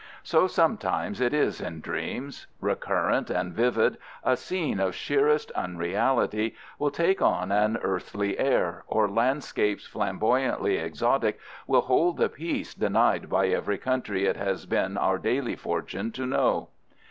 [0.23, 2.47] So sometimes it is in dreams.
[2.59, 9.07] Recurrent and vivid, a scene of sheerest unreality will take on an earthly air, or
[9.07, 15.19] landscapes flamboyantly exotic will hold the peace denied by every country it has been our
[15.19, 16.69] daily fortune to know.